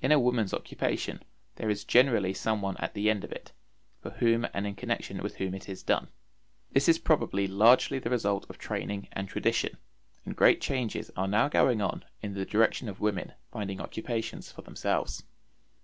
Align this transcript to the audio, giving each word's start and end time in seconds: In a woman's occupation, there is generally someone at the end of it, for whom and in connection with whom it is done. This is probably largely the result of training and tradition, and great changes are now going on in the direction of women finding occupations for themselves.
In 0.00 0.12
a 0.12 0.20
woman's 0.20 0.54
occupation, 0.54 1.24
there 1.56 1.68
is 1.68 1.82
generally 1.82 2.32
someone 2.32 2.76
at 2.76 2.94
the 2.94 3.10
end 3.10 3.24
of 3.24 3.32
it, 3.32 3.50
for 4.00 4.10
whom 4.12 4.46
and 4.54 4.68
in 4.68 4.76
connection 4.76 5.18
with 5.20 5.38
whom 5.38 5.52
it 5.52 5.68
is 5.68 5.82
done. 5.82 6.10
This 6.70 6.88
is 6.88 7.00
probably 7.00 7.48
largely 7.48 7.98
the 7.98 8.08
result 8.08 8.46
of 8.48 8.56
training 8.56 9.08
and 9.10 9.28
tradition, 9.28 9.78
and 10.24 10.36
great 10.36 10.60
changes 10.60 11.10
are 11.16 11.26
now 11.26 11.48
going 11.48 11.82
on 11.82 12.04
in 12.22 12.34
the 12.34 12.46
direction 12.46 12.88
of 12.88 13.00
women 13.00 13.32
finding 13.50 13.80
occupations 13.80 14.52
for 14.52 14.62
themselves. 14.62 15.24